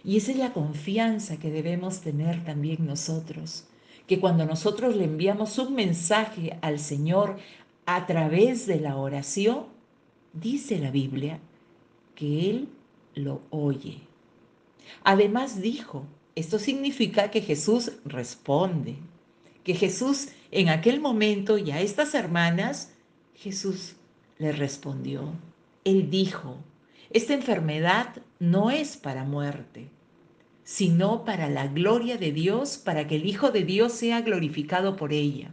Y 0.05 0.15
esa 0.15 0.32
es 0.32 0.38
la 0.38 0.53
confianza 0.53 1.36
que 1.36 1.51
debemos 1.51 2.00
tener 2.00 2.46
también 2.46 2.88
nosotros, 2.88 3.67
que 4.08 4.20
cuando 4.20 4.46
nosotros 4.46 4.96
le 4.96 5.06
enviamos 5.06 5.58
un 5.58 5.76
mensaje 5.76 6.58
al 6.62 6.80
Señor 6.80 7.38
a 7.86 8.06
través 8.06 8.68
de 8.68 8.80
la 8.80 8.98
oración, 8.98 9.66
dice 10.34 10.80
la 10.80 10.92
Biblia 10.92 11.40
que 12.14 12.50
Él 12.50 12.70
lo 13.16 13.42
oye. 13.50 14.00
Además 15.04 15.62
dijo, 15.62 16.06
esto 16.36 16.60
significa 16.60 17.32
que 17.32 17.42
Jesús 17.42 17.94
responde, 18.06 18.98
que 19.64 19.74
Jesús 19.74 20.30
en 20.52 20.70
aquel 20.70 21.02
momento 21.02 21.58
y 21.58 21.72
a 21.72 21.82
estas 21.82 22.14
hermanas, 22.14 22.94
Jesús 23.36 23.96
les 24.38 24.58
respondió. 24.58 25.34
Él 25.84 26.10
dijo, 26.10 26.58
esta 27.10 27.34
enfermedad 27.34 28.16
no 28.40 28.72
es 28.72 28.98
para 28.98 29.24
muerte, 29.24 29.90
sino 30.65 31.24
para 31.24 31.48
la 31.48 31.67
gloria 31.67 32.17
de 32.17 32.34
Dios, 32.34 32.77
para 32.77 33.07
que 33.07 33.15
el 33.15 33.25
Hijo 33.25 33.51
de 33.51 33.63
Dios 33.63 33.93
sea 33.93 34.22
glorificado 34.22 34.98
por 34.98 35.13
ella. 35.13 35.51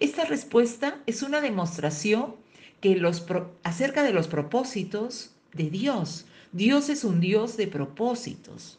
Esta 0.00 0.24
respuesta 0.24 1.02
es 1.06 1.22
una 1.22 1.40
demostración 1.40 2.36
que 2.80 2.96
los, 2.96 3.26
acerca 3.64 4.04
de 4.04 4.12
los 4.12 4.28
propósitos 4.28 5.32
de 5.52 5.70
Dios. 5.70 6.26
Dios 6.52 6.88
es 6.88 7.02
un 7.04 7.20
Dios 7.20 7.56
de 7.56 7.66
propósitos. 7.66 8.78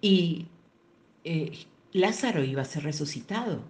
Y 0.00 0.46
eh, 1.24 1.52
Lázaro 1.92 2.42
iba 2.42 2.62
a 2.62 2.66
ser 2.66 2.84
resucitado. 2.84 3.62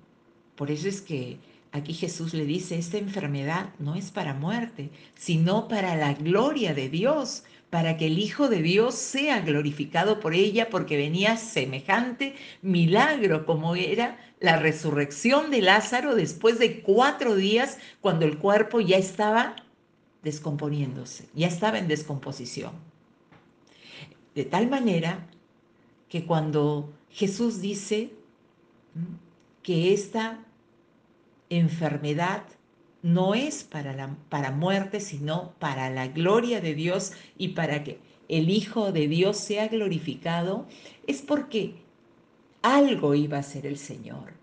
Por 0.54 0.70
eso 0.70 0.88
es 0.88 1.00
que 1.00 1.38
aquí 1.72 1.92
Jesús 1.94 2.34
le 2.34 2.44
dice, 2.44 2.78
esta 2.78 2.98
enfermedad 2.98 3.70
no 3.78 3.94
es 3.94 4.10
para 4.10 4.34
muerte, 4.34 4.90
sino 5.14 5.68
para 5.68 5.96
la 5.96 6.14
gloria 6.14 6.74
de 6.74 6.88
Dios, 6.88 7.44
para 7.70 7.96
que 7.96 8.06
el 8.06 8.18
Hijo 8.18 8.48
de 8.48 8.62
Dios 8.62 8.94
sea 8.94 9.40
glorificado 9.40 10.20
por 10.20 10.34
ella, 10.34 10.70
porque 10.70 10.96
venía 10.96 11.36
semejante 11.36 12.36
milagro 12.62 13.44
como 13.44 13.74
era 13.74 14.18
la 14.40 14.58
resurrección 14.58 15.50
de 15.50 15.62
Lázaro 15.62 16.14
después 16.14 16.58
de 16.58 16.80
cuatro 16.82 17.34
días 17.34 17.78
cuando 18.00 18.26
el 18.26 18.38
cuerpo 18.38 18.80
ya 18.80 18.96
estaba 18.96 19.56
descomponiéndose, 20.22 21.28
ya 21.34 21.48
estaba 21.48 21.78
en 21.78 21.88
descomposición. 21.88 22.72
De 24.34 24.44
tal 24.44 24.68
manera 24.68 25.26
que 26.08 26.26
cuando 26.26 26.92
Jesús 27.10 27.60
dice 27.60 28.12
que 29.62 29.92
esta 29.92 30.45
enfermedad 31.50 32.42
no 33.02 33.34
es 33.34 33.62
para, 33.64 33.92
la, 33.92 34.16
para 34.28 34.50
muerte, 34.50 35.00
sino 35.00 35.52
para 35.58 35.90
la 35.90 36.08
gloria 36.08 36.60
de 36.60 36.74
Dios 36.74 37.12
y 37.38 37.48
para 37.48 37.84
que 37.84 38.00
el 38.28 38.50
Hijo 38.50 38.90
de 38.92 39.06
Dios 39.06 39.36
sea 39.36 39.68
glorificado, 39.68 40.66
es 41.06 41.22
porque 41.22 41.76
algo 42.62 43.14
iba 43.14 43.38
a 43.38 43.42
ser 43.42 43.66
el 43.66 43.78
Señor. 43.78 44.34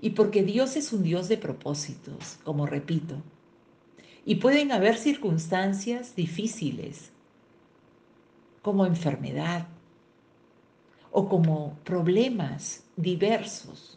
Y 0.00 0.10
porque 0.10 0.44
Dios 0.44 0.76
es 0.76 0.92
un 0.92 1.02
Dios 1.02 1.28
de 1.28 1.38
propósitos, 1.38 2.38
como 2.44 2.66
repito. 2.66 3.22
Y 4.24 4.36
pueden 4.36 4.70
haber 4.70 4.96
circunstancias 4.96 6.14
difíciles, 6.14 7.10
como 8.62 8.86
enfermedad 8.86 9.66
o 11.10 11.28
como 11.28 11.78
problemas 11.84 12.84
diversos 12.96 13.95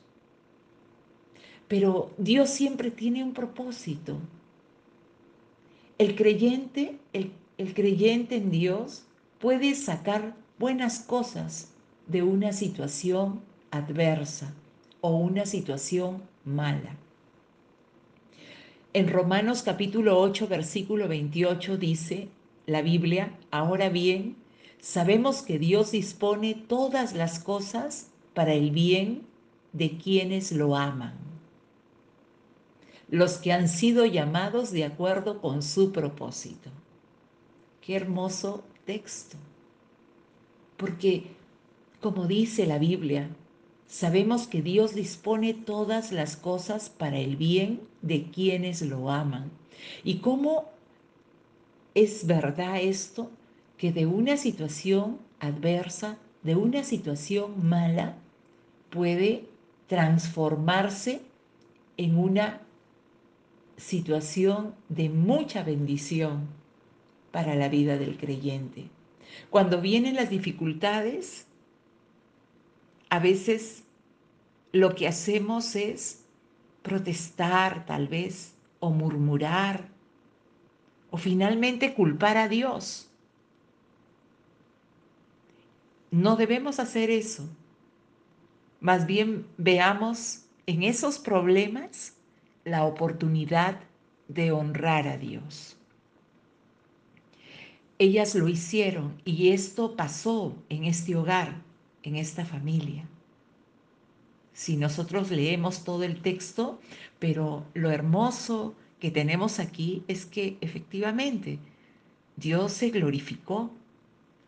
pero 1.70 2.12
Dios 2.18 2.50
siempre 2.50 2.90
tiene 2.90 3.24
un 3.24 3.32
propósito. 3.32 4.18
El 6.00 6.16
creyente, 6.16 6.98
el, 7.14 7.32
creyente 7.76 8.38
en 8.38 8.50
Dios 8.50 9.04
puede 9.38 9.76
sacar 9.76 10.34
buenas 10.58 11.00
cosas 11.00 11.72
de 12.08 12.24
una 12.24 12.54
situación 12.54 13.42
adversa 13.70 14.52
o 15.02 15.16
una 15.16 15.46
situación 15.46 16.24
mala. 16.44 16.96
En 18.94 19.08
Romanos 19.08 19.62
capítulo 19.62 20.20
8, 20.20 20.48
versículo 20.48 21.08
28 21.08 21.78
dice 21.78 22.30
la 22.66 22.82
Biblia, 22.82 23.38
ahora 23.52 23.90
bien, 23.90 24.38
sabemos 24.80 25.44
que 25.44 25.60
Dios 25.60 25.92
dispone 25.92 26.56
todas 26.56 27.14
las 27.14 27.38
cosas 27.40 28.10
para 28.34 28.54
el 28.54 28.72
bien 28.72 29.22
de 29.72 29.98
quienes 30.00 30.52
lo 30.52 30.76
aman 30.76 31.29
los 33.12 33.38
que 33.38 33.52
han 33.52 33.68
sido 33.68 34.06
llamados 34.06 34.72
de 34.72 34.86
acuerdo 34.86 35.42
con 35.42 35.64
su 35.64 35.92
propósito. 35.92 36.70
Qué 37.82 37.96
hermoso 37.96 38.64
texto. 38.86 39.38
Porque, 40.78 41.32
como 42.02 42.28
dice 42.28 42.66
la 42.68 42.78
Biblia, 42.78 43.30
sabemos 43.88 44.48
que 44.48 44.62
Dios 44.62 44.94
dispone 44.94 45.54
todas 45.54 46.12
las 46.12 46.38
cosas 46.38 46.90
para 46.90 47.18
el 47.18 47.36
bien 47.36 47.82
de 48.02 48.30
quienes 48.30 48.82
lo 48.84 49.10
aman. 49.10 49.52
¿Y 50.04 50.18
cómo 50.18 50.66
es 51.96 52.28
verdad 52.28 52.80
esto? 52.80 53.32
Que 53.78 53.92
de 53.92 54.06
una 54.06 54.38
situación 54.38 55.18
adversa, 55.40 56.18
de 56.44 56.56
una 56.56 56.84
situación 56.84 57.68
mala, 57.68 58.18
puede 58.90 59.46
transformarse 59.88 61.22
en 61.98 62.18
una 62.18 62.62
situación 63.80 64.76
de 64.90 65.10
mucha 65.10 65.64
bendición 65.64 66.48
para 67.32 67.56
la 67.56 67.70
vida 67.70 67.98
del 67.98 68.18
creyente. 68.18 68.90
Cuando 69.50 69.82
vienen 69.82 70.16
las 70.16 70.30
dificultades, 70.30 71.48
a 73.10 73.20
veces 73.20 73.84
lo 74.72 74.96
que 74.96 75.08
hacemos 75.08 75.76
es 75.76 76.26
protestar 76.82 77.86
tal 77.86 78.08
vez 78.08 78.54
o 78.80 78.92
murmurar 78.92 79.90
o 81.12 81.18
finalmente 81.18 81.94
culpar 81.94 82.38
a 82.38 82.48
Dios. 82.48 83.10
No 86.12 86.36
debemos 86.36 86.80
hacer 86.80 87.10
eso. 87.10 87.48
Más 88.80 89.06
bien 89.06 89.48
veamos 89.58 90.46
en 90.66 90.84
esos 90.84 91.20
problemas 91.20 92.16
la 92.66 92.86
oportunidad 92.86 93.80
de 94.28 94.52
honrar 94.52 95.08
a 95.08 95.18
Dios. 95.18 95.78
Ellas 97.98 98.36
lo 98.36 98.48
hicieron 98.48 99.22
y 99.26 99.50
esto 99.50 99.96
pasó 99.96 100.56
en 100.70 100.86
este 100.86 101.16
hogar, 101.16 101.62
en 102.04 102.16
esta 102.16 102.46
familia. 102.46 103.06
Si 104.54 104.78
nosotros 104.78 105.32
leemos 105.32 105.84
todo 105.84 106.04
el 106.04 106.22
texto, 106.22 106.80
pero 107.20 107.66
lo 107.74 107.92
hermoso 107.92 108.76
que 109.00 109.12
tenemos 109.12 109.60
aquí 109.60 110.04
es 110.08 110.26
que 110.26 110.58
efectivamente 110.62 111.60
Dios 112.36 112.74
se 112.74 112.90
glorificó 112.90 113.72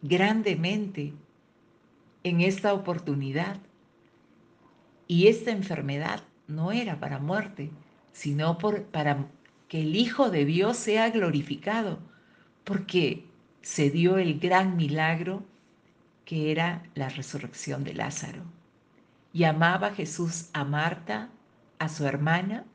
grandemente 0.02 1.14
en 2.24 2.42
esta 2.42 2.74
oportunidad. 2.74 3.58
Y 5.08 5.28
esta 5.28 5.52
enfermedad 5.52 6.24
no 6.48 6.72
era 6.72 7.00
para 7.00 7.20
muerte, 7.20 7.70
sino 8.12 8.58
por, 8.58 8.84
para 8.86 9.28
que 9.68 9.82
el 9.82 9.96
Hijo 9.96 10.30
de 10.30 10.46
Dios 10.46 10.78
sea 10.78 11.10
glorificado, 11.10 12.00
porque 12.64 13.26
se 13.62 13.90
dio 13.90 14.18
el 14.18 14.40
gran 14.40 14.76
milagro 14.76 15.44
que 16.26 16.52
era 16.52 16.84
la 16.96 17.10
resurrección 17.10 17.84
de 17.84 17.94
Lázaro. 17.94 18.44
Y 19.34 19.46
amaba 19.46 19.92
Jesús 19.92 20.50
a 20.54 20.64
Marta, 20.64 21.30
a 21.80 21.90
su 21.90 22.06
hermana 22.06 22.66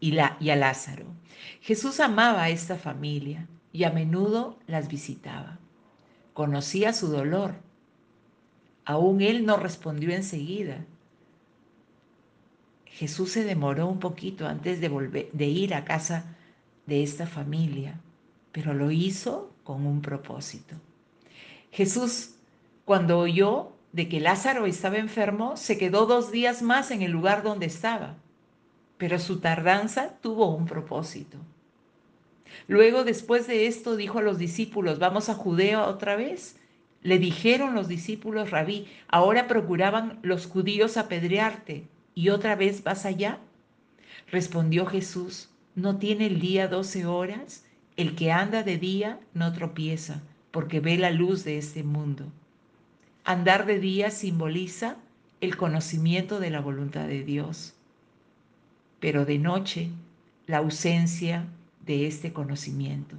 y, 0.00 0.16
y 0.40 0.50
a 0.50 0.56
Lázaro. 0.56 1.06
Jesús 1.60 2.00
amaba 2.00 2.44
a 2.44 2.50
esta 2.50 2.76
familia 2.76 3.48
y 3.72 3.84
a 3.84 3.90
menudo 3.90 4.58
las 4.66 4.88
visitaba. 4.88 5.58
Conocía 6.32 6.92
su 6.92 7.08
dolor. 7.08 7.54
Aún 8.84 9.20
él 9.20 9.44
no 9.46 9.56
respondió 9.56 10.10
enseguida, 10.12 10.84
Jesús 13.00 13.32
se 13.32 13.44
demoró 13.44 13.86
un 13.86 13.98
poquito 13.98 14.46
antes 14.46 14.78
de, 14.78 14.90
volver, 14.90 15.30
de 15.32 15.46
ir 15.46 15.72
a 15.72 15.86
casa 15.86 16.36
de 16.84 17.02
esta 17.02 17.26
familia, 17.26 17.98
pero 18.52 18.74
lo 18.74 18.90
hizo 18.90 19.54
con 19.64 19.86
un 19.86 20.02
propósito. 20.02 20.74
Jesús, 21.70 22.34
cuando 22.84 23.18
oyó 23.18 23.72
de 23.92 24.06
que 24.06 24.20
Lázaro 24.20 24.66
estaba 24.66 24.98
enfermo, 24.98 25.56
se 25.56 25.78
quedó 25.78 26.04
dos 26.04 26.30
días 26.30 26.60
más 26.60 26.90
en 26.90 27.00
el 27.00 27.10
lugar 27.10 27.42
donde 27.42 27.64
estaba, 27.64 28.16
pero 28.98 29.18
su 29.18 29.40
tardanza 29.40 30.18
tuvo 30.20 30.54
un 30.54 30.66
propósito. 30.66 31.38
Luego, 32.68 33.02
después 33.02 33.46
de 33.46 33.66
esto, 33.66 33.96
dijo 33.96 34.18
a 34.18 34.22
los 34.22 34.36
discípulos, 34.36 34.98
vamos 34.98 35.30
a 35.30 35.34
Judea 35.34 35.86
otra 35.86 36.16
vez. 36.16 36.56
Le 37.00 37.18
dijeron 37.18 37.74
los 37.74 37.88
discípulos, 37.88 38.50
rabí, 38.50 38.88
ahora 39.08 39.48
procuraban 39.48 40.18
los 40.20 40.46
judíos 40.46 40.98
apedrearte 40.98 41.88
¿Y 42.14 42.30
otra 42.30 42.56
vez 42.56 42.82
vas 42.82 43.06
allá? 43.06 43.38
Respondió 44.30 44.86
Jesús, 44.86 45.48
¿no 45.74 45.98
tiene 45.98 46.26
el 46.26 46.40
día 46.40 46.68
doce 46.68 47.06
horas? 47.06 47.64
El 47.96 48.14
que 48.14 48.32
anda 48.32 48.62
de 48.62 48.78
día 48.78 49.20
no 49.34 49.52
tropieza, 49.52 50.22
porque 50.50 50.80
ve 50.80 50.98
la 50.98 51.10
luz 51.10 51.44
de 51.44 51.58
este 51.58 51.82
mundo. 51.82 52.26
Andar 53.24 53.66
de 53.66 53.78
día 53.78 54.10
simboliza 54.10 54.96
el 55.40 55.56
conocimiento 55.56 56.40
de 56.40 56.50
la 56.50 56.60
voluntad 56.60 57.06
de 57.06 57.24
Dios, 57.24 57.74
pero 58.98 59.24
de 59.24 59.38
noche 59.38 59.90
la 60.46 60.58
ausencia 60.58 61.46
de 61.84 62.06
este 62.06 62.32
conocimiento. 62.32 63.16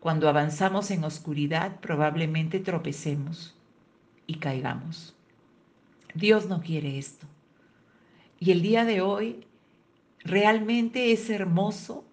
Cuando 0.00 0.28
avanzamos 0.28 0.90
en 0.90 1.04
oscuridad 1.04 1.80
probablemente 1.80 2.58
tropecemos 2.58 3.54
y 4.26 4.36
caigamos. 4.36 5.14
Dios 6.14 6.46
no 6.46 6.62
quiere 6.62 6.98
esto. 6.98 7.26
Y 8.42 8.52
el 8.52 8.62
día 8.62 8.86
de 8.86 9.02
hoy 9.02 9.46
realmente 10.24 11.12
es 11.12 11.28
hermoso 11.28 12.06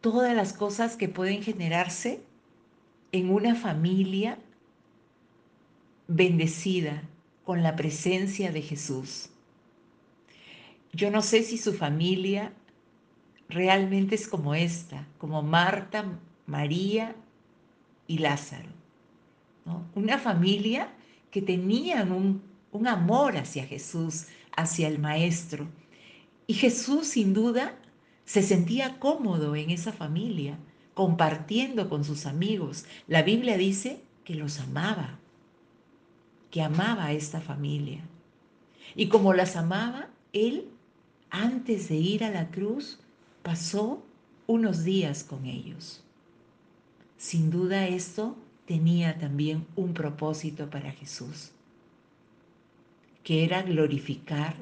todas 0.00 0.34
las 0.34 0.54
cosas 0.54 0.96
que 0.96 1.08
pueden 1.08 1.42
generarse 1.42 2.22
en 3.12 3.30
una 3.30 3.54
familia 3.54 4.38
bendecida 6.06 7.02
con 7.44 7.62
la 7.62 7.76
presencia 7.76 8.52
de 8.52 8.62
Jesús. 8.62 9.28
Yo 10.94 11.10
no 11.10 11.20
sé 11.20 11.42
si 11.42 11.58
su 11.58 11.74
familia 11.74 12.54
realmente 13.50 14.14
es 14.14 14.28
como 14.28 14.54
esta, 14.54 15.06
como 15.18 15.42
Marta, 15.42 16.06
María 16.46 17.14
y 18.06 18.18
Lázaro. 18.18 18.70
Una 19.94 20.16
familia 20.16 20.90
que 21.30 21.42
tenían 21.42 22.12
un 22.72 22.86
amor 22.86 23.36
hacia 23.36 23.66
Jesús, 23.66 24.28
hacia 24.56 24.88
el 24.88 24.98
Maestro. 24.98 25.66
Y 26.46 26.54
Jesús 26.54 27.08
sin 27.08 27.34
duda 27.34 27.78
se 28.24 28.42
sentía 28.42 28.98
cómodo 28.98 29.56
en 29.56 29.70
esa 29.70 29.92
familia, 29.92 30.58
compartiendo 30.94 31.88
con 31.88 32.04
sus 32.04 32.26
amigos. 32.26 32.84
La 33.06 33.22
Biblia 33.22 33.56
dice 33.56 34.00
que 34.24 34.34
los 34.34 34.60
amaba, 34.60 35.18
que 36.50 36.62
amaba 36.62 37.06
a 37.06 37.12
esta 37.12 37.40
familia. 37.40 38.02
Y 38.94 39.08
como 39.08 39.32
las 39.32 39.56
amaba, 39.56 40.08
Él, 40.32 40.68
antes 41.30 41.88
de 41.88 41.96
ir 41.96 42.24
a 42.24 42.30
la 42.30 42.50
cruz, 42.50 42.98
pasó 43.42 44.02
unos 44.46 44.84
días 44.84 45.24
con 45.24 45.46
ellos. 45.46 46.02
Sin 47.16 47.50
duda 47.50 47.86
esto 47.86 48.36
tenía 48.66 49.18
también 49.18 49.66
un 49.76 49.94
propósito 49.94 50.68
para 50.70 50.92
Jesús, 50.92 51.52
que 53.28 53.44
era 53.44 53.60
glorificar 53.60 54.56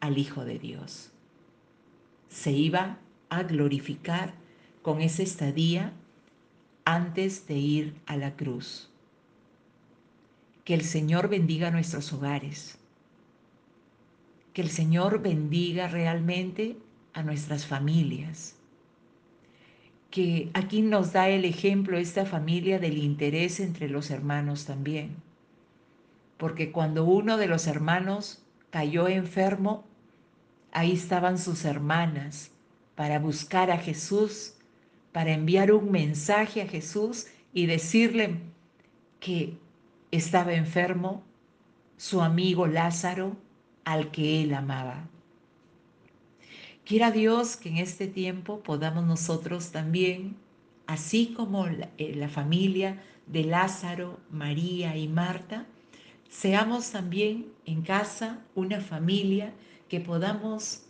al 0.00 0.18
Hijo 0.18 0.44
de 0.44 0.58
Dios. 0.58 1.12
Se 2.28 2.50
iba 2.50 2.98
a 3.28 3.44
glorificar 3.44 4.34
con 4.82 5.00
esa 5.00 5.22
estadía 5.22 5.92
antes 6.84 7.46
de 7.46 7.54
ir 7.54 7.94
a 8.06 8.16
la 8.16 8.34
cruz. 8.34 8.90
Que 10.64 10.74
el 10.74 10.82
Señor 10.82 11.28
bendiga 11.28 11.70
nuestros 11.70 12.12
hogares. 12.12 12.80
Que 14.54 14.62
el 14.62 14.70
Señor 14.70 15.22
bendiga 15.22 15.86
realmente 15.86 16.76
a 17.12 17.22
nuestras 17.22 17.64
familias. 17.64 18.56
Que 20.10 20.50
aquí 20.54 20.82
nos 20.82 21.12
da 21.12 21.28
el 21.28 21.44
ejemplo 21.44 21.96
esta 21.96 22.26
familia 22.26 22.80
del 22.80 22.98
interés 22.98 23.60
entre 23.60 23.88
los 23.88 24.10
hermanos 24.10 24.64
también. 24.64 25.14
Porque 26.36 26.72
cuando 26.72 27.04
uno 27.04 27.36
de 27.36 27.46
los 27.46 27.66
hermanos 27.66 28.42
cayó 28.70 29.08
enfermo, 29.08 29.84
ahí 30.72 30.92
estaban 30.92 31.38
sus 31.38 31.64
hermanas 31.64 32.50
para 32.94 33.18
buscar 33.18 33.70
a 33.70 33.78
Jesús, 33.78 34.54
para 35.12 35.32
enviar 35.32 35.72
un 35.72 35.90
mensaje 35.90 36.62
a 36.62 36.66
Jesús 36.66 37.26
y 37.52 37.66
decirle 37.66 38.40
que 39.20 39.56
estaba 40.10 40.54
enfermo 40.54 41.22
su 41.96 42.20
amigo 42.20 42.66
Lázaro 42.66 43.36
al 43.84 44.10
que 44.10 44.42
él 44.42 44.54
amaba. 44.54 45.08
Quiera 46.84 47.10
Dios 47.10 47.56
que 47.56 47.70
en 47.70 47.78
este 47.78 48.06
tiempo 48.06 48.60
podamos 48.62 49.04
nosotros 49.04 49.70
también, 49.70 50.36
así 50.86 51.32
como 51.34 51.66
la, 51.66 51.88
eh, 51.96 52.14
la 52.14 52.28
familia 52.28 53.02
de 53.26 53.44
Lázaro, 53.44 54.20
María 54.30 54.96
y 54.96 55.08
Marta, 55.08 55.66
seamos 56.34 56.90
también 56.90 57.46
en 57.64 57.82
casa 57.82 58.40
una 58.54 58.80
familia 58.80 59.52
que 59.88 60.00
podamos 60.00 60.82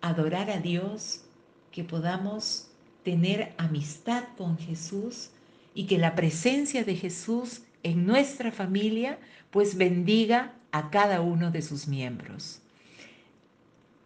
adorar 0.00 0.48
a 0.50 0.58
Dios, 0.58 1.24
que 1.72 1.82
podamos 1.84 2.70
tener 3.02 3.52
amistad 3.58 4.24
con 4.36 4.58
Jesús 4.58 5.30
y 5.74 5.86
que 5.86 5.98
la 5.98 6.14
presencia 6.14 6.84
de 6.84 6.94
Jesús 6.94 7.62
en 7.82 8.06
nuestra 8.06 8.52
familia 8.52 9.18
pues 9.50 9.76
bendiga 9.76 10.54
a 10.70 10.90
cada 10.90 11.20
uno 11.20 11.50
de 11.50 11.62
sus 11.62 11.88
miembros. 11.88 12.62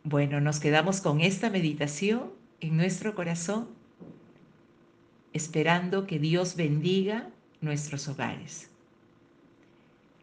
Bueno, 0.02 0.40
nos 0.40 0.60
quedamos 0.60 1.00
con 1.00 1.20
esta 1.20 1.50
meditación 1.50 2.32
en 2.60 2.76
nuestro 2.76 3.14
corazón, 3.14 3.68
esperando 5.32 6.06
que 6.06 6.18
Dios 6.18 6.56
bendiga 6.56 7.28
nuestros 7.60 8.08
hogares. 8.08 8.70